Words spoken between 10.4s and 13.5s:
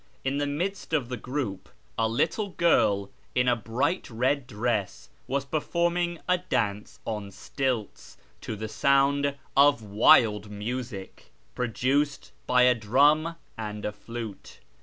music, produced by a drum